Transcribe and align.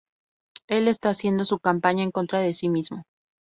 Él 0.67 0.87
está 0.87 1.09
haciendo 1.11 1.45
su 1.45 1.59
campaña 1.59 2.01
en 2.03 2.09
contra 2.09 2.39
de 2.39 2.55
sí 2.55 2.69
mismo. 2.69 3.03